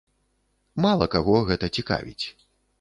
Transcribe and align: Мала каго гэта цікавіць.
Мала 0.85 1.05
каго 1.17 1.37
гэта 1.53 1.73
цікавіць. 1.81 2.25